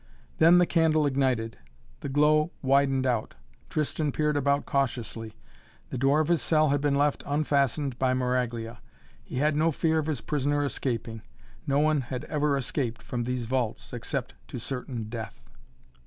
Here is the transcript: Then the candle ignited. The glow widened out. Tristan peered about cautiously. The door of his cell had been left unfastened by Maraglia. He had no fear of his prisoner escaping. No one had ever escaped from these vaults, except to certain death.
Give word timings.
Then 0.39 0.57
the 0.57 0.65
candle 0.65 1.05
ignited. 1.05 1.59
The 1.99 2.09
glow 2.09 2.49
widened 2.63 3.05
out. 3.05 3.35
Tristan 3.69 4.11
peered 4.11 4.35
about 4.35 4.65
cautiously. 4.65 5.35
The 5.91 5.97
door 5.99 6.19
of 6.19 6.27
his 6.27 6.41
cell 6.41 6.69
had 6.69 6.81
been 6.81 6.95
left 6.95 7.21
unfastened 7.27 7.99
by 7.99 8.15
Maraglia. 8.15 8.79
He 9.23 9.35
had 9.35 9.55
no 9.55 9.71
fear 9.71 9.99
of 9.99 10.07
his 10.07 10.21
prisoner 10.21 10.65
escaping. 10.65 11.21
No 11.67 11.77
one 11.77 12.01
had 12.01 12.23
ever 12.23 12.57
escaped 12.57 13.03
from 13.03 13.25
these 13.25 13.45
vaults, 13.45 13.93
except 13.93 14.33
to 14.47 14.57
certain 14.57 15.03
death. 15.03 15.39